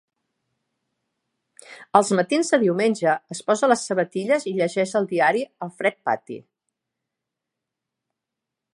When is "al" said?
5.67-5.75